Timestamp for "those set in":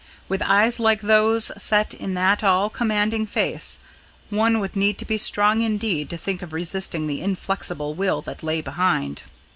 1.01-2.15